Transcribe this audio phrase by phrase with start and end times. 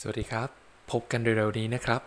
[0.00, 0.48] สวัสดีครับ
[0.90, 2.00] พบกันเร็วๆนี้นะครับ